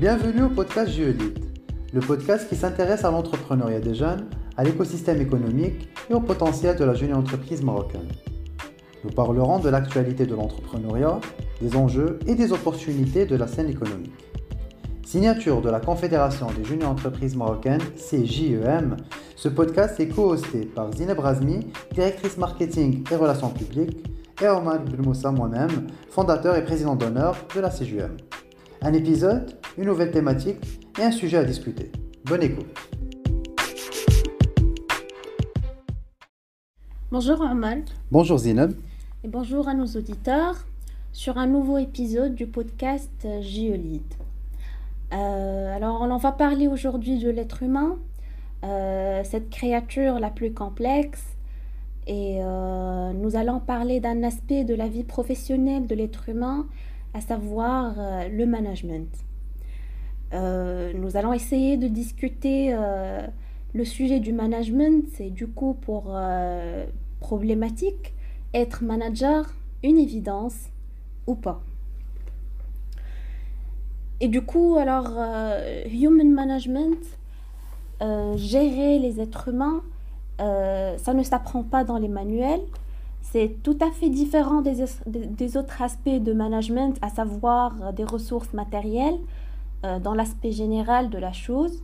[0.00, 1.44] Bienvenue au podcast Géolite,
[1.92, 6.84] le podcast qui s'intéresse à l'entrepreneuriat des jeunes, à l'écosystème économique et au potentiel de
[6.84, 8.08] la jeune entreprise marocaine.
[9.04, 11.20] Nous parlerons de l'actualité de l'entrepreneuriat,
[11.60, 14.14] des enjeux et des opportunités de la scène économique.
[15.04, 18.96] Signature de la Confédération des jeunes entreprises marocaines, CJEM,
[19.36, 24.02] ce podcast est co-hosté par Zineb Razmi, directrice marketing et relations publiques,
[24.40, 28.16] et Omar Moussa moi-même, fondateur et président d'honneur de la CJEM.
[28.82, 30.56] Un épisode, une nouvelle thématique
[30.98, 31.92] et un sujet à discuter.
[32.24, 32.66] Bonne écoute.
[37.10, 37.74] Bonjour Omar.
[38.10, 38.72] Bonjour Zineb.
[39.22, 40.64] Et bonjour à nos auditeurs
[41.12, 44.14] sur un nouveau épisode du podcast Géolide.
[45.12, 47.98] Euh, alors, on va parler aujourd'hui de l'être humain,
[48.64, 51.36] euh, cette créature la plus complexe,
[52.06, 56.66] et euh, nous allons parler d'un aspect de la vie professionnelle de l'être humain,
[57.14, 57.94] à savoir
[58.30, 59.08] le management.
[60.32, 62.76] nous allons essayer de discuter
[63.72, 66.16] le sujet du management, c'est du coup pour
[67.20, 68.14] problématique,
[68.54, 70.70] être manager une évidence
[71.26, 71.62] ou pas.
[74.20, 76.98] Et du coup, alors, euh, human management,
[78.02, 79.82] euh, gérer les êtres humains,
[80.40, 82.60] euh, ça ne s'apprend pas dans les manuels.
[83.22, 88.52] C'est tout à fait différent des, des, autres aspects de management, à savoir des ressources
[88.52, 89.18] matérielles,
[90.02, 91.82] dans l'aspect général de la chose,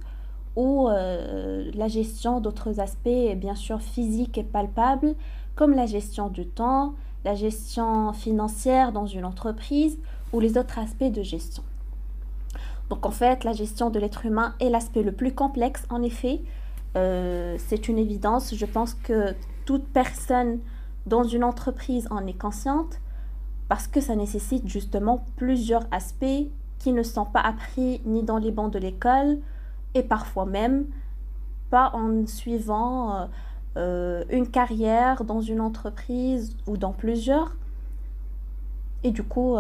[0.57, 5.15] ou la gestion d'autres aspects, bien sûr physiques et palpables,
[5.55, 9.99] comme la gestion du temps, la gestion financière dans une entreprise,
[10.33, 11.63] ou les autres aspects de gestion.
[12.89, 16.41] Donc en fait, la gestion de l'être humain est l'aspect le plus complexe, en effet.
[16.97, 18.55] Euh, c'est une évidence.
[18.55, 19.35] Je pense que
[19.65, 20.61] toute personne
[21.07, 23.01] dans une entreprise en est consciente
[23.69, 28.51] parce que ça nécessite justement plusieurs aspects qui ne sont pas appris ni dans les
[28.51, 29.39] bancs de l'école
[29.95, 30.87] et parfois même
[31.71, 33.27] pas en suivant euh,
[33.77, 37.57] euh, une carrière dans une entreprise ou dans plusieurs.
[39.05, 39.57] Et du coup,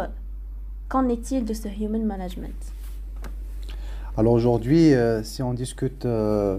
[0.88, 2.72] qu'en est-il de ce human management?
[4.18, 6.58] Alors aujourd'hui, euh, si on discute euh,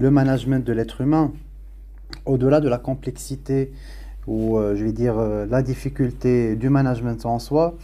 [0.00, 1.32] le management de l'être humain,
[2.24, 3.72] au-delà de la complexité
[4.26, 7.74] ou euh, je vais dire la difficulté du management en soi,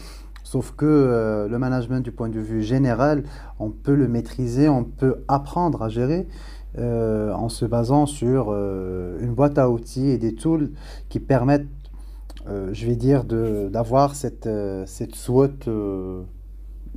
[0.45, 3.25] sauf que le management du point de vue général,
[3.59, 6.27] on peut le maîtriser, on peut apprendre à gérer.
[6.79, 10.71] en se basant sur une boîte à outils et des tools
[11.09, 11.69] qui permettent,
[12.47, 14.49] je vais dire, d'avoir cette,
[14.87, 15.15] cette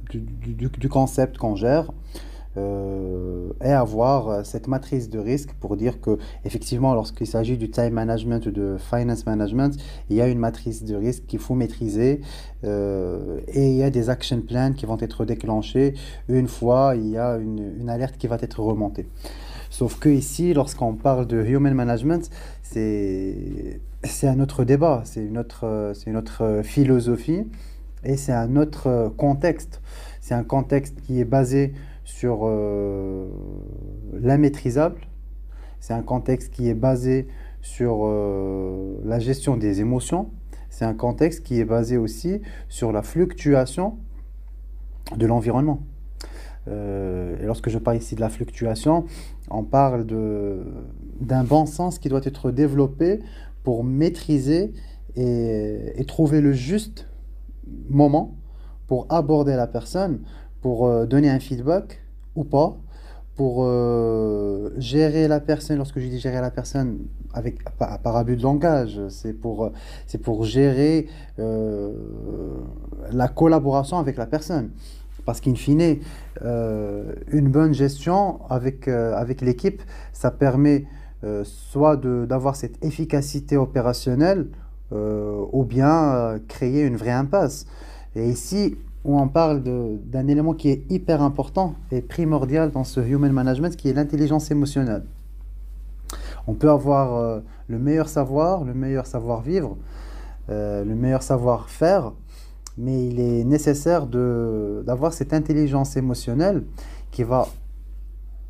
[0.10, 1.92] du, concept qu'on gère
[2.58, 7.92] euh, et avoir cette matrice de risque pour dire que effectivement lorsqu'il s'agit du time
[7.92, 9.76] management ou de finance management
[10.10, 12.22] il y a une matrice de risque qu'il faut maîtriser
[12.64, 15.94] euh, et il y a des action plans qui vont être déclenchés
[16.30, 19.08] une fois il y a une, une alerte qui va être remontée
[19.70, 22.30] sauf que ici lorsqu'on parle de human management
[22.64, 27.44] c'est c'est un autre débat c'est une autre c'est une autre philosophie
[28.06, 29.82] et c'est un autre contexte.
[30.22, 31.74] C'est un contexte qui est basé
[32.06, 33.28] sur euh,
[34.14, 35.02] l'immaîtrisable.
[35.82, 37.28] C'est un contexte qui est basé
[37.62, 40.30] sur euh, la gestion des émotions.
[40.70, 43.98] C'est un contexte qui est basé aussi sur la fluctuation
[45.16, 45.82] de l'environnement.
[46.68, 49.06] Euh, lorsque je parle ici de la fluctuation,
[49.50, 53.20] on parle d'un bon sens qui doit être développé
[53.64, 54.74] pour maîtriser
[55.16, 57.08] et trouver le juste
[57.90, 58.36] moment
[58.88, 60.20] pour aborder la personne,
[60.66, 62.02] pour euh, donner un feedback
[62.36, 62.76] ou pas,
[63.36, 67.06] pour euh, gérer la personne, lorsque je dis gérer la personne
[67.36, 69.72] avec, par, abus de langage, c'est pour,
[70.08, 71.94] c'est pour gérer euh,
[73.12, 74.72] la collaboration avec la personne.
[75.24, 76.00] Parce qu'in fine,
[76.42, 79.84] une bonne gestion avec, avec l'équipe,
[80.14, 80.86] ça permet
[81.44, 84.48] soit d'avoir cette efficacité opérationnelle,
[84.92, 87.66] ou bien créer une vraie impasse.
[88.16, 93.00] Et ici, où on parle d'un élément qui est hyper important et primordial dans ce
[93.00, 95.04] human management, qui est l'intelligence émotionnelle.
[96.48, 99.78] On peut avoir euh, le meilleur savoir, le meilleur savoir-vivre,
[100.50, 102.14] euh, le meilleur savoir-faire,
[102.80, 106.64] mais il est nécessaire d'avoir cette intelligence émotionnelle
[107.12, 107.48] qui va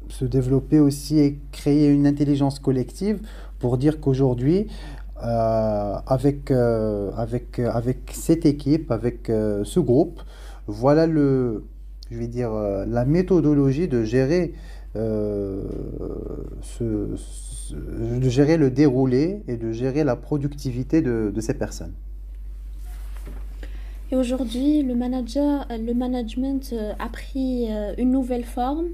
[0.07, 3.19] se développer aussi et créer une intelligence collective
[3.59, 4.67] pour dire qu'aujourd'hui,
[5.21, 10.21] euh, avec, avec, avec cette équipe, avec ce groupe.
[10.67, 11.63] Voilà le,
[12.11, 14.53] je vais dire, la méthodologie de gérer,
[14.95, 15.61] ce,
[17.73, 21.93] de gérer le déroulé et de gérer la productivité de, de ces personnes.
[24.11, 28.85] Et aujourd'hui, le manager, le management euh, a pris euh, une nouvelle forme.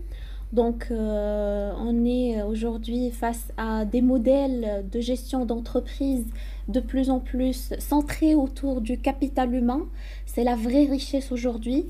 [0.53, 6.25] Donc, euh, on est aujourd'hui face à des modèles de gestion d'entreprise
[6.68, 9.81] de plus en plus centrés autour du capital humain.
[10.25, 11.86] C'est la vraie richesse aujourd'hui.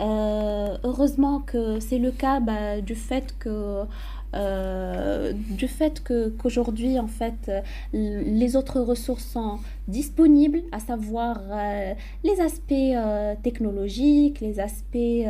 [0.00, 3.84] heureusement que c'est le cas bah, du fait que
[4.32, 7.60] euh, du fait qu'aujourd'hui en fait euh,
[7.92, 15.26] les autres ressources sont disponibles, à savoir euh, les aspects technologiques, les aspects,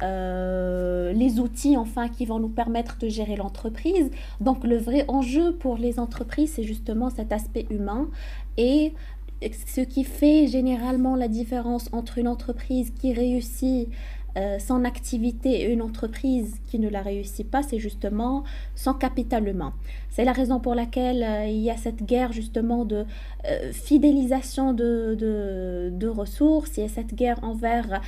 [0.00, 4.10] les outils enfin qui vont nous permettre de gérer l'entreprise.
[4.40, 8.08] Donc le vrai enjeu pour les entreprises, c'est justement cet aspect humain
[8.56, 8.94] et
[9.42, 13.88] ce qui fait généralement la différence entre une entreprise qui réussit
[14.36, 18.44] euh, son activité et une entreprise qui ne la réussit pas, c'est justement
[18.76, 19.74] son capital humain.
[20.08, 23.04] C'est la raison pour laquelle euh, il y a cette guerre justement de
[23.46, 28.00] euh, fidélisation de, de, ressources, il y a cette guerre envers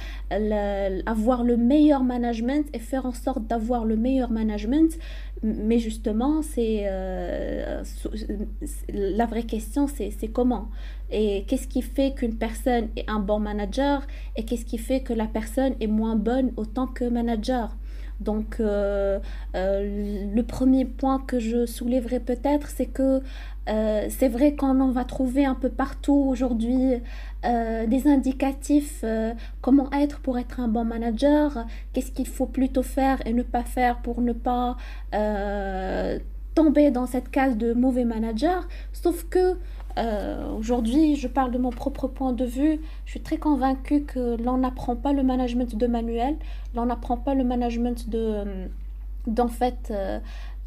[1.07, 4.99] avoir le meilleur management et faire en sorte d'avoir le meilleur management.
[5.43, 6.85] Mais justement, c'est
[8.89, 10.69] la vraie question, c'est comment?
[11.13, 14.07] Et qu'est-ce qui fait qu'une personne est un bon manager?
[14.35, 17.77] Et qu'est-ce qui fait que la personne est moins bonne autant que manager.
[18.23, 19.19] Donc, euh,
[19.57, 23.21] euh, le premier point que je soulèverai peut-être, c'est que
[23.69, 26.95] euh, c'est vrai qu'on va trouver un peu partout aujourd'hui
[27.45, 29.05] des indicatifs,
[29.61, 33.65] comment être pour être un bon manager, qu'est-ce qu'il faut plutôt faire et ne pas
[33.65, 34.77] faire pour ne pas
[36.55, 38.69] tomber dans cette case de mauvais manager.
[38.93, 39.57] Sauf que
[39.99, 42.81] euh, aujourd'hui, je parle de mon propre point de vue.
[43.05, 46.37] Je suis très convaincue que l'on n'apprend pas le management de manuel,
[46.75, 48.45] l'on n'apprend pas le management de,
[49.27, 50.19] d'en fait, euh,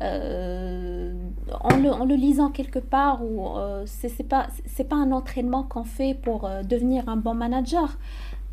[0.01, 1.13] euh,
[1.59, 3.49] en, le, en, le, lisant quelque part, ou
[3.85, 7.97] c'est, pas, c'est pas un entraînement qu'on fait pour devenir un bon manager.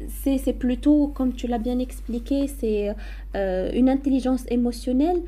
[0.08, 2.94] C'est, c'est plutôt, comme tu l'as bien expliqué, c'est
[3.34, 5.22] une intelligence émotionnelle,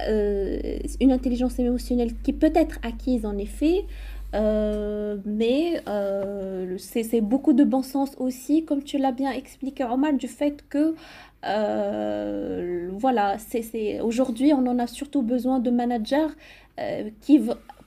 [0.00, 3.86] une intelligence émotionnelle qui peut être acquise en effet.
[4.34, 10.12] Euh, mais euh, c'est beaucoup de bon sens aussi, comme tu l'as bien expliqué, Omar,
[10.14, 10.94] du fait que
[11.46, 13.36] euh, voilà,
[14.02, 16.28] aujourd'hui, on en a surtout besoin de managers
[17.20, 17.40] qui,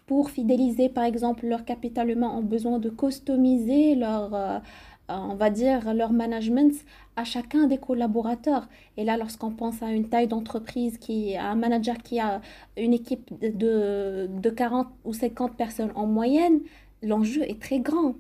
[0.06, 4.62] pour fidéliser par exemple leur capital humain, ont besoin de customiser leur
[5.10, 6.74] on va dire, leur management
[7.16, 8.68] à chacun des collaborateurs.
[8.98, 12.42] Et là, lorsqu'on pense à une taille d'entreprise, qui à un manager qui a
[12.78, 16.60] une équipe de, de 40 ou 50 personnes en moyenne,
[17.02, 18.16] l'enjeu est très grand.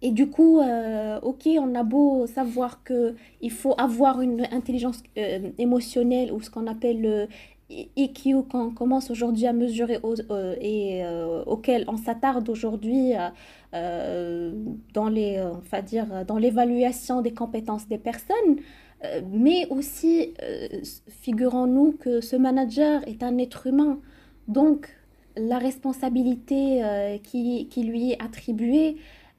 [0.00, 5.50] Et du coup, euh, ok, on a beau savoir qu'il faut avoir une intelligence euh,
[5.58, 7.26] émotionnelle ou ce qu'on appelle le
[7.70, 11.02] EQ qu'on commence aujourd'hui à mesurer euh, et
[11.46, 13.28] auquel on s'attarde aujourd'hui euh,
[13.72, 18.56] dans les, on va dire, dans l'évaluation des compétences des personnes,
[19.04, 20.68] euh, mais aussi euh,
[21.08, 24.00] figurons-nous que ce manager est un être humain,
[24.48, 24.88] donc
[25.36, 26.82] la responsabilité
[27.22, 28.96] qui, qui, lui est attribuée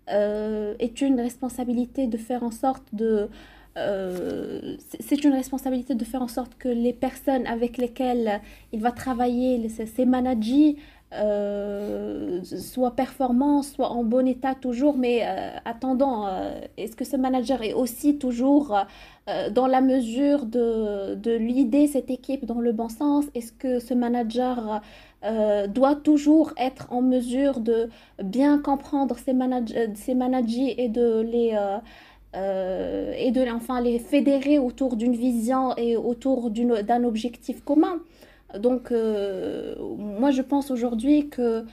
[0.07, 3.27] est une responsabilité de faire en sorte de
[3.75, 8.39] c'est une responsabilité de faire en sorte que les personnes avec lesquelles
[8.71, 10.77] il va travailler, ces managers,
[11.11, 17.17] euh, soit performant, soit en bon état toujours, mais euh, attendant, euh, est-ce que ce
[17.17, 18.77] manager est aussi toujours
[19.51, 23.25] dans la mesure de, de l'idée cette équipe dans le bon sens?
[23.35, 24.81] Est-ce que ce manager
[25.67, 27.89] doit toujours être en mesure de
[28.23, 29.35] bien comprendre ses,
[29.93, 31.49] ses managers et de les...
[32.33, 37.99] et de enfin les fédérer autour d'une vision et autour d'un objectif commun?
[38.57, 41.65] Donc, euh, moi, je pense aujourd'hui que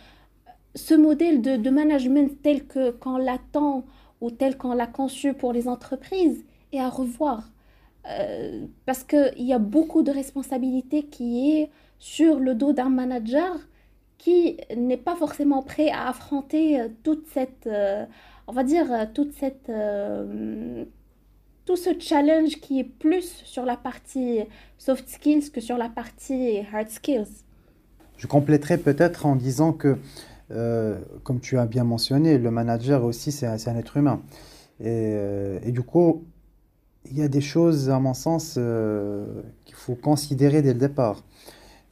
[0.75, 2.67] ce modèle de, management tel
[3.01, 3.85] qu'on l'attend
[4.21, 7.51] ou tel qu'on l'a conçu pour les entreprises est à revoir.
[8.09, 13.57] Euh, parce qu'il y a beaucoup de responsabilités qui est sur le dos d'un manager
[14.19, 18.05] qui n'est pas forcément prêt à affronter toute cette, euh,
[18.47, 19.71] on va dire, toute cette
[21.67, 24.39] tout ce challenge qui est plus sur la partie
[24.79, 27.43] soft skills que sur la partie hard skills.
[28.17, 29.99] Je compléterai peut-être en disant que,
[30.53, 34.23] euh, comme tu as bien mentionné, le manager aussi, c'est un, être humain.
[34.81, 36.25] Euh, et, du coup,
[37.11, 41.25] il y a des choses, à mon sens, euh, qu'il faut considérer dès le départ.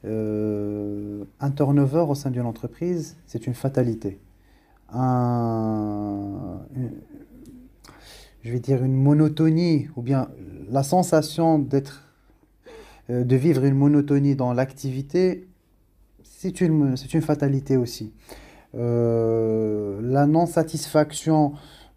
[0.05, 4.19] un turnover au sein d'une entreprise, c'est une fatalité.
[4.93, 6.59] Un,
[8.45, 10.29] je vais dire, une monotonie, ou bien
[10.69, 12.03] la sensation d'être,
[13.09, 15.47] euh, de vivre une monotonie dans l'activité,
[16.23, 18.13] c'est une, c'est une fatalité aussi.
[18.75, 21.53] Euh, la non-satisfaction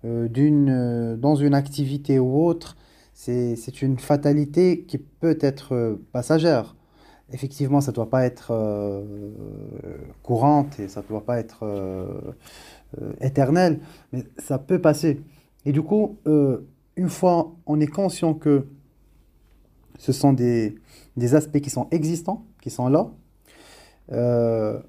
[0.06, 2.78] euh, d'une, dans une activité ou autre,
[3.12, 6.76] c'est, c'est une fatalité qui peut être passagère.
[7.30, 9.04] Effectivement, ça ne doit pas être
[10.22, 11.66] courante et ça ne doit pas être
[13.20, 13.80] éternel,
[14.12, 15.20] mais ça peut passer.
[15.68, 18.68] Et du coup, euh, une fois on est conscient que
[19.98, 20.76] ce sont des,
[21.18, 23.10] des aspects qui sont existants, qui sont là,
[24.12, 24.80] euh,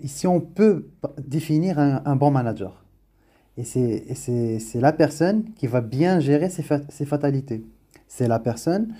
[0.00, 2.84] ici on peut définir un, bon manager.
[3.56, 7.64] Et c'est la personne qui va bien gérer ses, ses fatalités.
[8.06, 8.94] C'est la personne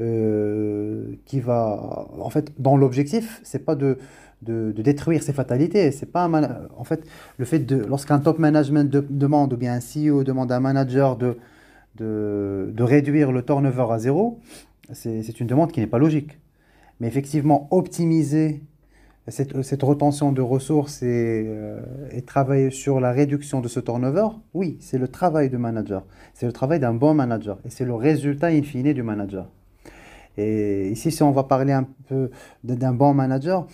[0.00, 2.08] euh, qui va...
[2.18, 3.98] En fait, dans l'objectif, c'est pas de,
[4.42, 5.90] de, détruire ses fatalités.
[5.92, 6.28] C'est pas
[6.76, 7.04] En fait,
[7.38, 7.76] le fait de...
[7.76, 11.36] Lorsqu'un top management de- demande, ou bien un CEO demande à un manager de,
[11.96, 14.40] de, de réduire le turnover à zéro,
[14.92, 16.38] c'est une demande qui n'est pas logique.
[17.00, 18.62] Mais effectivement, optimiser
[19.28, 21.80] cette, cette retention de ressources et, euh,
[22.10, 26.04] et travailler sur la réduction de ce turnover, oui, c'est le travail du manager.
[26.34, 27.58] C'est le travail d'un bon manager.
[27.64, 29.48] Et c'est le résultat in fine du manager.
[30.36, 32.30] Et ici, si on va parler un peu
[32.64, 33.66] d'un bon manager,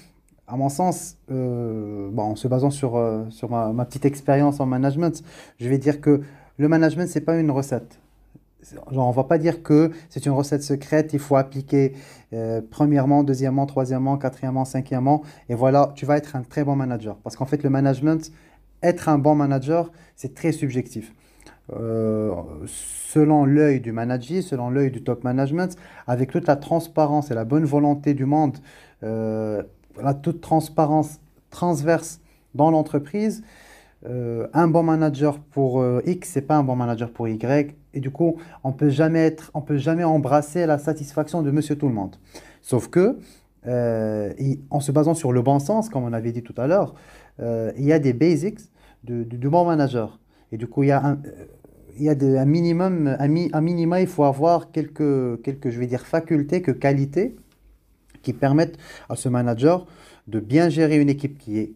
[0.49, 4.67] à mon sens, euh, bon, en se basant sur, euh, sur ma, petite expérience en
[4.67, 5.23] management,
[5.59, 6.21] je vais dire que
[6.59, 7.99] le management, c'est pas une recette.
[8.91, 11.95] On va pas dire que c'est une recette secrète, il faut appliquer
[12.33, 17.17] euh, premièrement, deuxièmement, troisièmement, quatrièmement, cinquièmement, et voilà, tu vas être un très bon manager.
[17.17, 18.33] Parce qu'en fait, le management,
[18.83, 21.13] être un bon manager, c'est très subjectif.
[21.69, 25.77] Selon l'œil du manager, selon l'œil du top management,
[26.07, 28.59] avec toute la transparence et la bonne volonté du monde,
[30.03, 32.21] la toute transparence transverse
[32.55, 33.43] dans l'entreprise,
[34.07, 37.75] euh, un bon manager pour euh, X, c'est pas un bon manager pour Y.
[37.95, 41.77] Et du coup, on peut jamais être, on peut jamais embrasser la satisfaction de Monsieur
[41.77, 42.17] Tout le Monde.
[42.63, 43.19] Sauf que,
[43.67, 44.33] euh,
[44.71, 46.95] en se basant sur le bon sens, comme on avait dit tout à l'heure,
[47.41, 48.61] euh, il y a des basics
[49.05, 50.19] de, de- du bon manager.
[50.53, 51.19] Et du coup, il y a un,
[51.99, 55.81] il y a un minimum, un, mi- un minima, il faut avoir quelques, quelques, je
[55.81, 57.35] vais dire, facultés, que qualités
[58.27, 58.77] qui permettent
[59.09, 59.87] à ce manager
[60.27, 61.75] de bien gérer une équipe qui est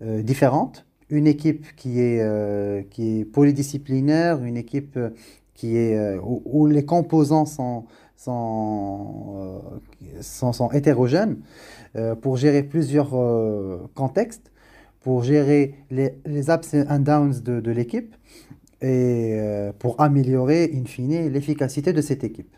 [0.00, 5.10] euh, différente, une équipe qui est, euh, qui est polydisciplinaire, une équipe euh,
[5.52, 7.84] qui est, où, les composants sont,
[8.16, 9.60] sont,
[10.22, 11.36] sont, hétérogènes,
[12.22, 13.10] pour gérer plusieurs
[13.94, 14.50] contextes,
[15.00, 18.14] pour gérer les, ups and downs de, de l'équipe
[18.80, 19.38] et
[19.78, 22.56] pour améliorer, in fine, l'efficacité de cette équipe.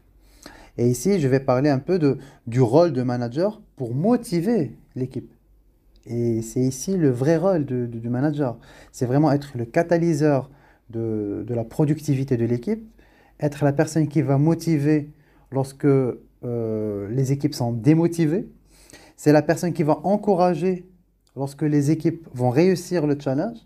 [0.79, 1.99] Et ici, je vais parler un peu
[2.47, 5.31] du rôle de manager pour motiver l'équipe.
[6.07, 8.59] Et c'est ici le vrai rôle du manager.
[8.91, 10.51] C'est vraiment être le catalyseur
[10.91, 12.85] de, de la productivité de l'équipe,
[13.41, 15.11] être la personne qui va motiver
[15.51, 18.49] lorsque euh, les équipes sont démotivées.
[19.17, 20.89] C'est la personne qui va encourager
[21.37, 23.59] lorsque les équipes vont réussir le challenge.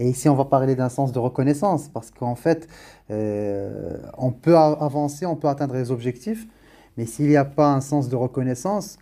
[0.00, 2.66] Et ici, on va parler d'un sens de reconnaissance, parce qu'en fait,
[3.10, 6.48] euh, on peut avancer, on peut atteindre les objectifs,
[6.96, 8.98] mais s'il n'y a pas un sens de reconnaissance,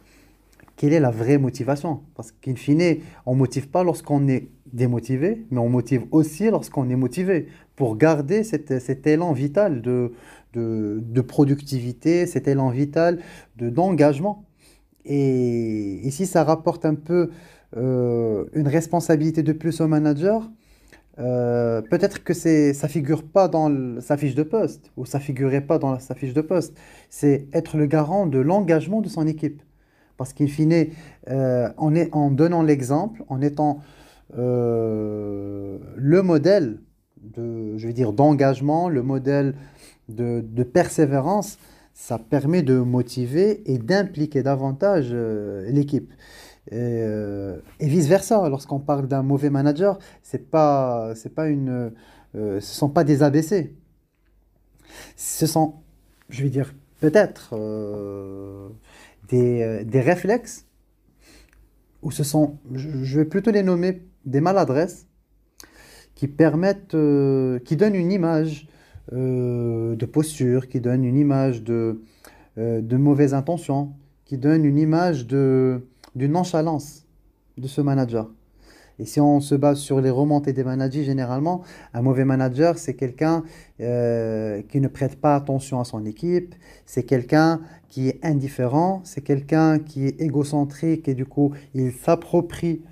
[0.74, 2.00] quelle est la vraie motivation?
[2.16, 6.90] Parce qu'in fine, on ne motive pas lorsqu'on est démotivé, mais on motive aussi lorsqu'on
[6.90, 10.12] est motivé, pour garder cet, élan vital de,
[10.52, 13.20] de, de productivité, cet élan vital
[13.56, 14.46] de, d'engagement.
[15.04, 17.30] Et ici, ça rapporte un peu
[17.76, 20.50] euh, une responsabilité de plus au manager.
[21.18, 25.60] Euh, peut-être que c'est, ça figure pas dans sa fiche de poste, ou ça figurait
[25.60, 26.76] pas dans sa fiche de poste.
[27.10, 29.62] C'est être le garant de l'engagement de son équipe.
[30.16, 30.86] Parce qu'in fine,
[31.28, 33.80] euh, en, donnant l'exemple, en étant
[34.36, 36.80] euh, le modèle
[37.22, 39.54] de, je vais dire, d'engagement, le modèle
[40.08, 41.58] de, persévérance,
[41.94, 45.12] ça permet de motiver et d'impliquer davantage
[45.68, 46.12] l'équipe.
[46.70, 51.92] Et, euh, et vice-versa, lorsqu'on parle d'un mauvais manager, c'est pas, c'est pas une,
[52.34, 53.74] euh, ce sont pas des ABC.
[55.16, 55.76] Ce sont,
[56.28, 58.68] je vais dire, peut-être euh,
[59.30, 60.66] des, des réflexes,
[62.02, 65.06] ou ce sont, je, vais plutôt les nommer des maladresses,
[66.14, 66.96] qui permettent,
[67.64, 68.68] qui donnent une image
[69.12, 72.02] de posture, qui donnent une image de,
[72.56, 73.92] de mauvaise intention,
[74.24, 75.86] qui donnent une image de,
[76.18, 77.06] d'une nonchalance
[77.56, 78.28] de ce manager.
[78.98, 81.62] Et si on se base sur les remontées des managers, généralement,
[81.94, 83.44] un mauvais manager, c'est quelqu'un
[83.80, 89.20] euh, qui ne prête pas attention à son équipe, c'est quelqu'un qui est indifférent, c'est
[89.20, 92.82] quelqu'un qui est égocentrique et du coup, il s'approprie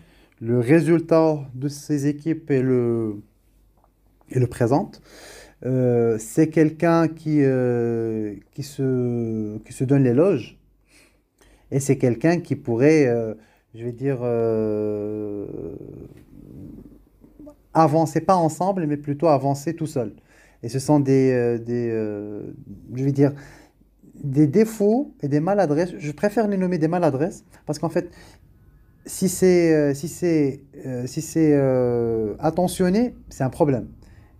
[0.40, 3.16] le résultat de ses équipes et le,
[4.48, 5.02] présente.
[5.64, 10.56] Euh, c'est quelqu'un qui, euh, qui se donne l'éloge
[11.70, 13.34] et c'est quelqu'un qui pourrait, euh,
[13.74, 15.46] je vais dire, euh,
[17.74, 20.14] avancez pas ensemble, mais plutôt avancer tout seul.
[20.62, 21.88] Et ce sont des, euh, des
[22.94, 23.32] je vais dire,
[24.14, 25.94] des défauts et des maladresses.
[25.98, 28.10] Je préfère les nommer des maladresses parce qu'en fait,
[29.04, 31.54] si c'est si si c'est
[32.38, 33.88] attentionné, c'est un problème.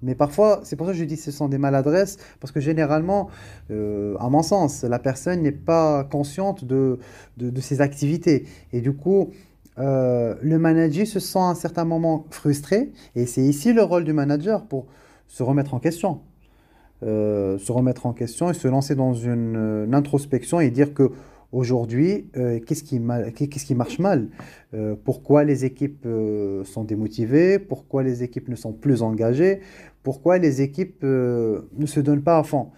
[0.07, 2.61] Mais parfois, c'est pour ça que je dis que ce sont des maladresses, parce que
[2.61, 3.29] généralement,
[3.71, 6.99] à mon sens, la personne n'est pas consciente de,
[7.37, 8.47] de, ses activités.
[8.73, 9.31] Et du coup,
[9.77, 14.13] le manager se sent à un certain moment frustré, et c'est ici le rôle du
[14.13, 14.87] manager pour
[15.29, 16.21] se remettre en question.
[17.03, 21.11] Euh, se remettre en question et se lancer dans une, introspection et dire que
[21.53, 22.99] aujourd'hui, euh, qu'est-ce qui,
[23.35, 24.29] qu'est-ce qui marche mal?
[24.73, 26.09] Euh, Pourquoi les équipes
[26.65, 27.59] sont démotivées?
[27.59, 29.61] Pourquoi les équipes ne sont plus engagées?
[30.07, 32.71] Pourquoi les équipes ne se donnent pas à fond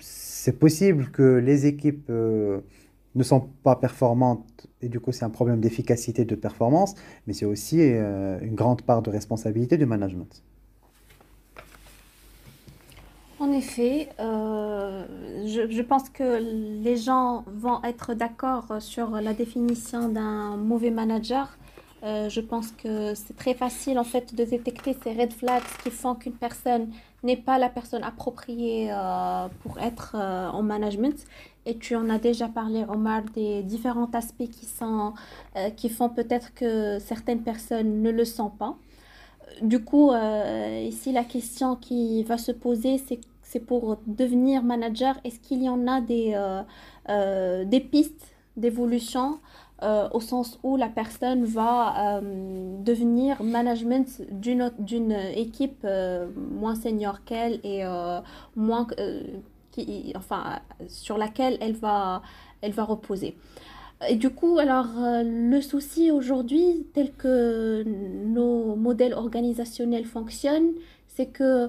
[0.00, 5.60] C'est possible que les équipes ne sont pas performantes et du coup c'est un problème
[5.60, 6.96] d'efficacité de performance,
[7.28, 10.42] mais c'est aussi une grande part de responsabilité du management.
[13.40, 15.04] En effet, euh,
[15.46, 21.56] je, pense que les gens vont être d'accord sur la définition d'un mauvais manager.
[22.04, 25.90] Euh, je pense que c'est très facile en fait de détecter ces red flags qui
[25.90, 26.90] font qu'une personne
[27.24, 31.16] n'est pas la personne appropriée euh, pour être en management.
[31.66, 35.12] Et tu en as déjà parlé, Omar, des différents aspects qui, sont,
[35.76, 38.76] qui font peut-être que certaines personnes ne le sont pas
[39.62, 43.00] du coup, euh, ici, la question qui va se poser,
[43.42, 46.62] c'est pour devenir manager, est-ce qu'il y en a des, euh,
[47.08, 49.40] euh, des pistes d'évolution
[49.82, 55.86] au sens où la personne va devenir management d'une équipe
[56.36, 57.84] moins senior qu'elle et
[58.56, 58.86] moins,
[59.70, 62.22] qui, enfin, sur laquelle elle va,
[62.60, 63.36] elle va reposer.
[64.06, 70.72] Et du coup, alors, euh, le souci aujourd'hui, tel que nos modèles organisationnels fonctionnent,
[71.08, 71.68] c'est que euh,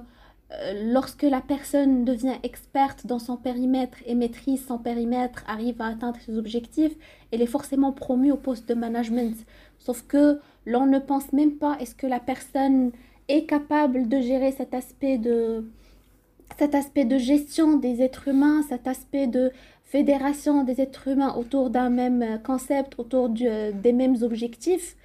[0.74, 6.20] lorsque la personne devient experte dans son périmètre et maîtrise son périmètre, arrive à atteindre
[6.26, 6.94] ses objectifs,
[7.32, 9.36] elle est forcément promue au poste de management.
[9.78, 12.92] Sauf que l'on ne pense même pas est-ce que la personne
[13.28, 15.66] est capable de gérer cet aspect de
[16.58, 19.52] cet aspect de gestion des êtres humains, cet aspect de
[19.86, 24.96] fédération des êtres humains autour d'un même concept, autour euh, des mêmes objectifs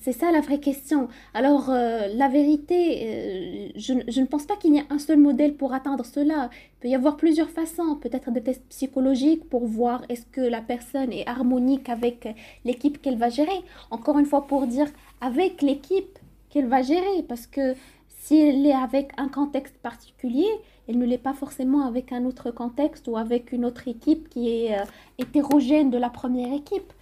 [0.00, 1.08] c'est ça la vraie question.
[1.34, 5.54] Alors, euh, la vérité, euh, je, ne pense pas qu'il y ait un seul modèle
[5.54, 6.50] pour atteindre cela.
[6.52, 10.60] Il peut y avoir plusieurs façons, peut-être des tests psychologiques pour voir est-ce que la
[10.60, 12.28] personne est harmonique avec
[12.64, 13.62] l'équipe qu'elle va gérer.
[13.90, 14.88] Encore une fois, pour dire
[15.20, 16.18] avec l'équipe
[16.50, 17.74] qu'elle va gérer, parce que
[18.08, 20.48] si elle est avec un contexte particulier,
[20.88, 24.48] elle ne l'est pas forcément avec un autre contexte ou avec une autre équipe qui
[24.50, 24.84] est euh,
[25.18, 26.92] hétérogène de la première équipe.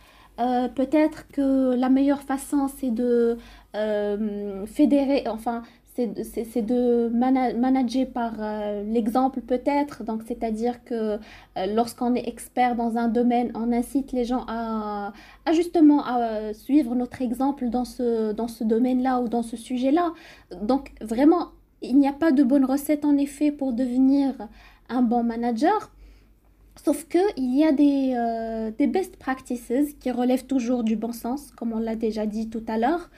[0.40, 3.36] Euh, peut-être que la meilleure façon, c'est de
[3.76, 5.62] euh, fédérer, enfin,
[5.94, 7.08] c'est de
[7.54, 8.32] manager par
[8.86, 10.04] l'exemple peut-être.
[10.04, 11.18] Donc, c'est-à-dire que
[11.74, 15.12] lorsqu'on est expert dans un domaine, on incite les gens à,
[15.44, 20.14] à justement à suivre notre exemple dans ce, dans ce domaine-là ou dans ce sujet-là.
[20.62, 21.48] Donc, vraiment
[21.82, 24.34] il n'y a pas de bonne recette en effet pour devenir
[24.88, 25.90] un bon manager.
[26.76, 31.12] Sauf que il y a des, euh, des best practices qui relèvent toujours du bon
[31.12, 33.10] sens, comme on l'a déjà dit tout à l'heure.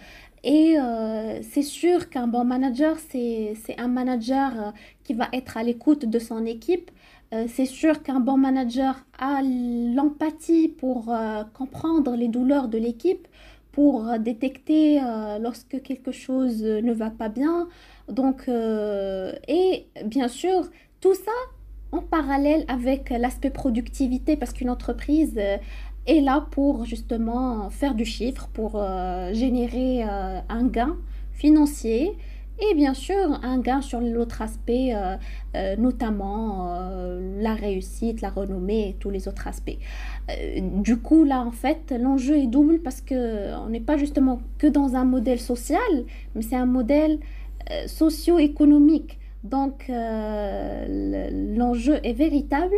[0.43, 4.71] Et euh, c'est sûr qu'un bon manager, c'est un manager euh,
[5.05, 6.91] qui va être à l'écoute de son équipe.
[7.49, 11.13] c'est sûr qu'un bon manager a l'empathie pour
[11.53, 13.27] comprendre les douleurs de l'équipe,
[13.73, 15.01] pour détecter
[15.41, 17.67] lorsque quelque chose ne va pas bien,
[18.09, 21.33] donc, et bien sûr, tout ça
[21.95, 25.57] en parallèle avec l'aspect productivité, parce qu'une entreprise euh,
[26.07, 30.97] est là pour justement faire du chiffre, pour euh, générer un gain
[31.33, 32.13] financier
[32.59, 34.95] et bien sûr un gain sur l'autre aspect,
[35.77, 36.73] notamment
[37.41, 39.77] la réussite, la renommée et tous les autres aspects.
[40.61, 44.95] du coup, là, en fait, l'enjeu est double parce qu'on n'est pas justement que dans
[44.95, 45.81] un modèle social,
[46.37, 47.19] mais c'est un modèle
[47.71, 49.19] euh, socio-économique.
[49.45, 52.75] Donc euh, l'enjeu est véritable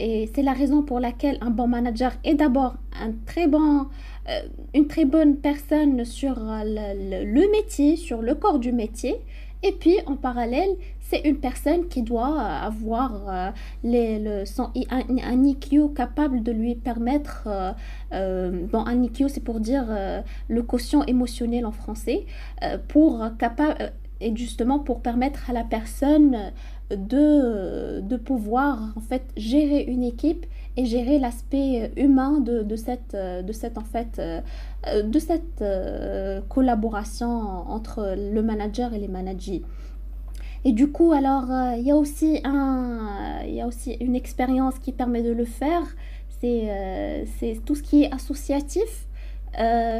[0.00, 3.86] et c'est la raison pour laquelle un bon manager est d'abord un très bon,
[4.28, 4.40] euh,
[4.74, 9.16] une très bonne personne sur le, métier, sur le corps du métier.
[9.64, 13.52] Et puis en parallèle, c'est une personne qui doit avoir
[13.82, 14.44] les, le,
[14.90, 17.48] un, un, IQ capable de lui permettre,
[18.12, 19.86] bon un IQ c'est pour dire
[20.46, 22.26] le quotient émotionnel en français,
[22.86, 26.52] pour capable et justement pour permettre à la personne
[26.90, 33.14] de, de pouvoir en fait gérer une équipe et gérer l'aspect humain de, de, cette,
[33.14, 34.20] de cette, en fait,
[34.86, 35.64] de cette
[36.48, 39.62] collaboration entre le manager et les managers.
[40.64, 44.92] Et du coup, alors, il y, a aussi un, y a aussi une expérience qui
[44.92, 45.82] permet de le faire,
[46.40, 49.06] c'est c'est tout ce qui est associatif,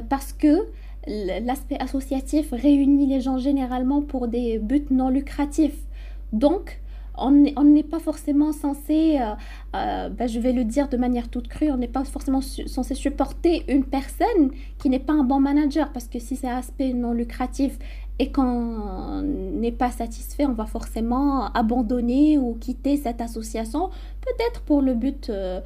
[0.09, 0.69] parce que
[1.09, 5.87] l'aspect associatif réunit les gens généralement pour des buts non lucratifs.
[6.33, 6.81] Donc,
[7.21, 7.31] on
[7.65, 9.35] n'est pas forcément censé, euh,
[9.75, 12.95] euh, ben, je vais le dire de manière toute crue, on n'est pas forcément censé
[12.95, 16.93] supporter une personne qui n'est pas un bon manager, parce que si c'est un aspect
[16.93, 17.79] non lucratif
[18.21, 23.91] et qu'on n'est pas satisfait, on va forcément abandonner ou quitter cette association,
[24.21, 25.61] peut-être pour le but, euh,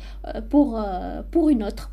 [0.50, 0.82] pour,
[1.30, 1.90] pour une autre.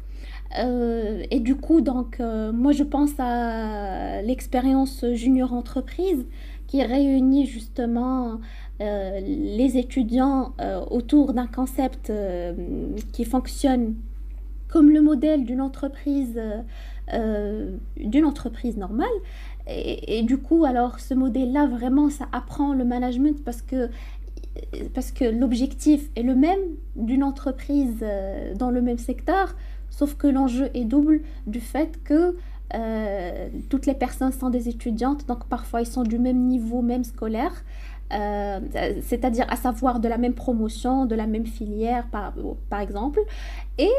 [0.58, 6.26] Euh, et du coup, donc, euh, moi, je pense à l'expérience junior entreprise
[6.68, 8.40] qui réunit justement
[8.82, 10.54] euh, les étudiants
[10.90, 12.12] autour d'un concept
[13.12, 13.96] qui fonctionne
[14.68, 16.40] comme le modèle d'une entreprise,
[17.12, 19.08] d'une entreprise normale.
[19.68, 23.90] Et, et, du coup, alors, ce modèle-là, vraiment, ça apprend le management parce que
[24.94, 26.60] parce que l'objectif est le même
[26.96, 28.04] d'une entreprise
[28.56, 29.56] dans le même secteur,
[29.90, 32.36] Sauf que l'enjeu est double du fait que
[32.76, 37.04] euh, toutes les personnes sont des étudiantes, donc parfois ils sont du même niveau, même
[37.04, 37.64] scolaire,
[38.14, 38.60] euh,
[39.02, 42.34] c'est-à-dire à savoir de la même promotion, de la même filière par,
[42.70, 43.20] par exemple.
[43.78, 43.92] Et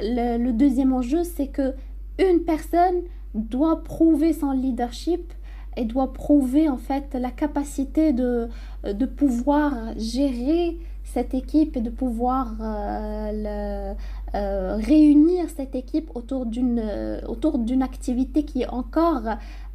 [0.00, 1.74] le, deuxième enjeu, c'est que
[2.18, 3.02] une personne
[3.34, 5.32] doit prouver son leadership
[5.76, 8.48] et doit prouver en fait la capacité de,
[8.84, 13.94] de pouvoir gérer cette équipe et de pouvoir euh,
[14.34, 19.22] euh, réunir cette équipe autour d'une euh, autour d'une activité qui est encore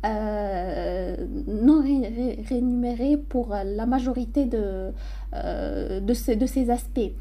[0.06, 4.92] non rémunérée pour la majorité de,
[5.32, 7.14] de, de ces aspects.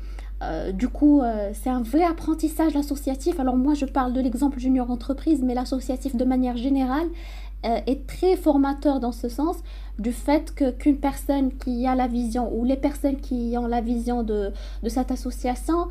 [0.74, 3.38] du coup, c'est un vrai apprentissage associatif.
[3.38, 7.06] Alors moi, je parle de l'exemple junior entreprise, mais l'associatif de manière générale
[7.62, 9.57] est très formateur dans ce sens
[9.98, 13.81] du fait que qu'une personne qui a la vision ou les personnes qui ont la
[13.81, 14.51] vision de,
[14.83, 15.88] de cette association,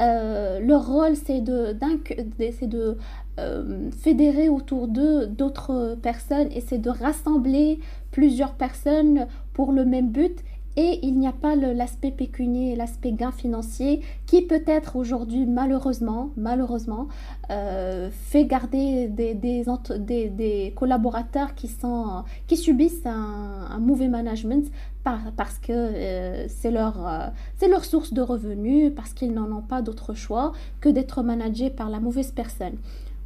[0.00, 2.98] euh, leur rôle c'est de, de
[3.38, 7.78] euh, fédérer autour d'eux d'autres personnes et c'est de rassembler
[8.10, 10.36] plusieurs personnes pour le même but
[10.76, 17.08] et il n'y a pas l'aspect pécunier, l'aspect gain financier qui peut-être aujourd'hui malheureusement, malheureusement
[17.50, 24.70] euh, fait garder des, collaborateurs qui, sont, qui subissent un, mauvais management
[25.04, 27.26] parce que euh, c'est leur, euh,
[27.58, 31.68] c'est leur source de revenus, parce qu'ils n'en ont pas d'autre choix que d'être managés
[31.68, 32.76] par la mauvaise personne.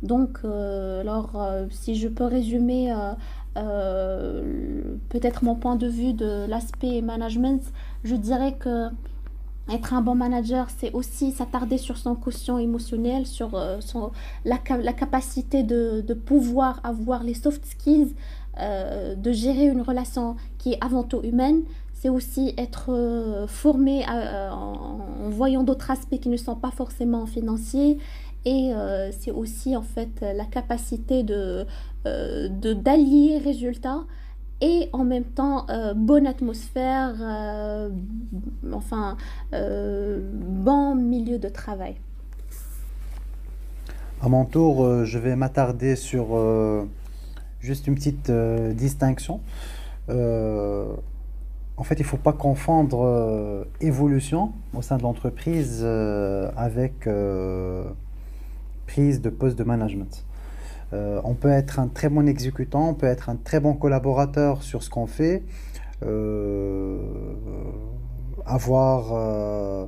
[0.03, 1.33] Donc, alors,
[1.71, 2.93] si je peux résumer
[5.09, 7.63] peut-être mon point de vue de l'aspect management,
[8.05, 8.89] je dirais que
[9.71, 13.79] être un bon manager, c'est aussi s'attarder sur son quotient émotionnel, sur euh,
[14.45, 18.15] la, capacité de, de, pouvoir avoir les soft skills,
[18.59, 21.63] euh, de gérer une relation qui est avant tout humaine.
[21.93, 27.99] C'est aussi être formé en, voyant d'autres aspects qui ne sont pas forcément financiers.
[28.45, 28.73] Et
[29.19, 31.67] c'est aussi en fait la capacité de,
[32.07, 34.05] euh, d'allier résultats
[34.61, 37.91] et en même temps euh, bonne atmosphère, euh,
[38.73, 39.17] enfin
[39.53, 41.97] bon milieu de travail.
[44.21, 46.27] À mon tour, je vais m'attarder sur
[47.61, 48.31] juste une petite
[48.75, 49.41] distinction.
[50.09, 55.85] en fait, il ne faut pas confondre évolution au sein de l'entreprise
[56.57, 57.09] avec
[58.89, 60.25] prise de poste de management.
[60.93, 64.63] Euh, on peut être un très bon exécutant, on peut être un très bon collaborateur
[64.63, 65.43] sur ce qu'on fait,
[66.03, 66.99] euh,
[68.47, 69.87] avoir euh,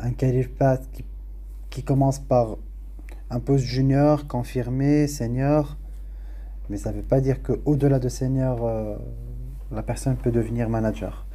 [0.00, 0.86] un career path
[1.70, 2.56] qui, commence par
[3.28, 5.76] un poste junior, confirmé, senior,
[6.70, 8.66] mais ça ne veut pas dire qu'au-delà de senior,
[9.70, 11.26] la personne peut devenir manager.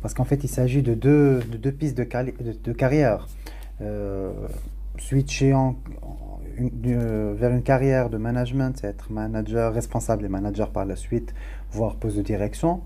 [0.00, 1.42] parce qu'en fait, il s'agit de deux,
[1.78, 3.28] pistes de, de carrière.
[4.98, 5.76] Switcher en,
[6.86, 11.34] euh, vers une carrière de management, être manager, responsable et manager par la suite,
[11.72, 12.80] voire poste de direction,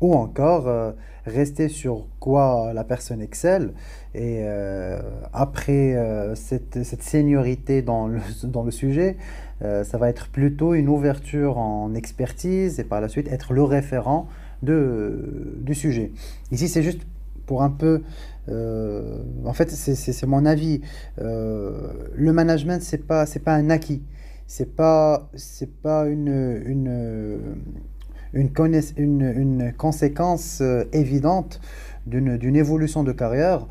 [0.00, 0.92] ou encore euh,
[1.24, 3.72] rester sur quoi la personne excelle
[4.14, 5.00] et euh,
[5.32, 5.96] après
[6.34, 9.16] cette, cette, seniorité dans le, dans le sujet,
[9.60, 14.28] ça va être plutôt une ouverture en expertise et par la suite être le référent
[14.62, 16.12] de, du sujet.
[16.52, 17.00] Ici, c'est juste
[17.46, 18.02] pour un peu
[18.48, 20.80] euh, en fait, c'est mon avis.
[21.20, 24.02] Euh, le management, c'est pas pas un acquis.
[24.46, 25.30] C'est pas
[25.82, 27.56] pas une une
[28.34, 28.50] une,
[28.96, 31.60] une, une conséquence euh, évidente
[32.06, 33.66] d'une évolution de carrière,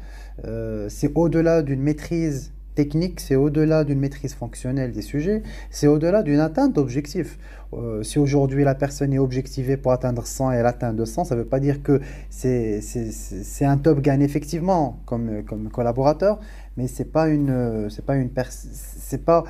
[0.89, 6.39] c'est au-delà d'une maîtrise technique, c'est au-delà d'une maîtrise fonctionnelle des sujets, c'est au-delà d'une
[6.39, 7.37] atteinte d'objectifs.
[7.73, 11.35] Euh, si aujourd'hui la personne est objectivée pour atteindre 100 et elle atteint 200, ça
[11.35, 16.39] ne veut pas dire que c'est un top gain effectivement comme, collaborateur,
[16.77, 17.27] mais ce n'est pas.
[17.89, 19.43] C'est pas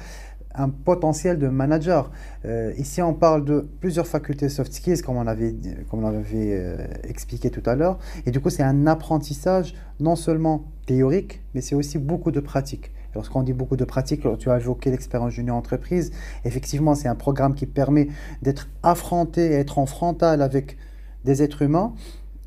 [0.56, 2.12] un potentiel de manager.
[2.46, 5.56] Euh, ici, on parle de plusieurs facultés soft skills, comme on avait,
[5.90, 8.00] comme on avait euh, expliqué tout à l'heure.
[8.26, 12.92] Et du coup, c'est un apprentissage non seulement théorique, mais c'est aussi beaucoup de pratique.
[13.16, 16.12] Lorsqu'on dit beaucoup de pratique, tu as évoqué l'expérience junior entreprise.
[16.46, 18.08] Effectivement, c'est un programme qui permet
[18.42, 20.78] d'être affronté, être en frontal avec
[21.24, 21.94] des êtres humains,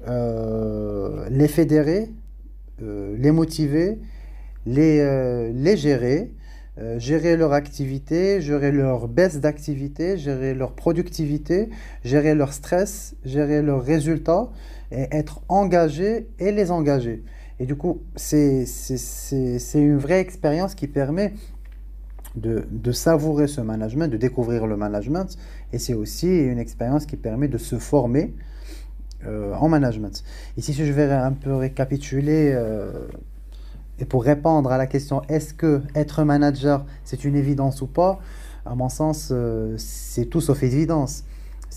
[0.09, 2.13] euh, les fédérer,
[2.81, 3.99] les motiver,
[4.67, 6.31] les, les gérer
[6.79, 11.71] euh, gérer leur activité, gérer leur baisse d'activité, gérer leur productivité,
[12.05, 14.51] gérer leur stress, gérer leurs résultats
[14.93, 17.25] et être engagé et les engager.
[17.59, 18.67] Et du coup, c'est
[19.75, 21.35] une vraie expérience qui permet
[22.35, 25.39] de, de, savourer ce management, de découvrir le management.
[25.73, 28.35] Et c'est aussi une expérience qui permet de se former
[29.25, 30.23] euh, en management.
[30.57, 33.09] Ici, si je vais un peu récapituler euh,
[33.99, 38.21] et pour répondre à la question est-ce que être manager c'est une évidence ou pas,
[38.67, 41.25] à mon sens euh, c'est tout sauf évidence.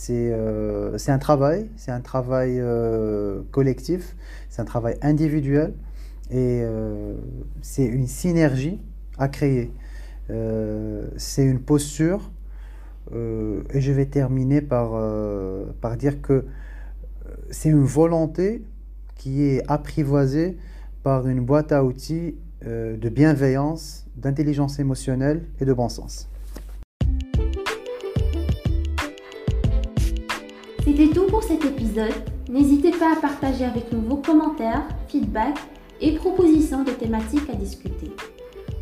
[0.01, 4.15] C'est euh, un travail, c'est un travail euh, collectif,
[4.49, 5.73] c'est un travail individuel
[6.31, 6.63] et
[7.61, 8.79] c'est une synergie
[9.17, 9.73] à créer.
[11.17, 12.31] c'est une posture
[13.11, 14.91] et je vais terminer par,
[15.81, 16.45] par dire que
[17.49, 18.63] c'est une volonté
[19.15, 20.57] qui est apprivoisée
[21.03, 22.35] par une boîte à outils
[22.65, 26.29] euh, de bienveillance, d'intelligence émotionnelle et de bon sens.
[30.99, 32.11] C'était tout pour cet épisode.
[32.49, 35.61] N'hésitez pas à partager avec nous vos commentaires, feedbacks
[36.01, 38.11] et propositions de thématiques à discuter.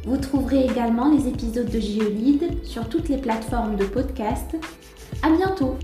[0.03, 4.57] Vous trouverez également les épisodes de Geolide sur toutes les plateformes de podcast.
[5.21, 5.75] À bientôt!